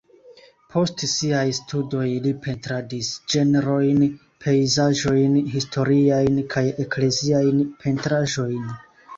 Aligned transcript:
Post 0.75 1.01
siaj 1.09 1.43
studoj 1.57 2.05
li 2.23 2.31
pentradis 2.45 3.11
ĝenrojn, 3.33 4.01
pejzaĝojn, 4.47 5.37
historiajn 5.57 6.43
kaj 6.55 6.67
ekleziajn 6.87 7.65
pentraĵojn. 7.85 8.69